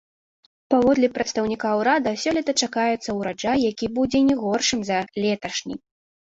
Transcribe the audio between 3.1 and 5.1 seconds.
ўраджай, які будзе не горшым за